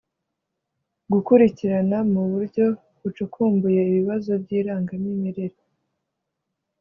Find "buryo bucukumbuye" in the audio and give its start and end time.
2.31-3.79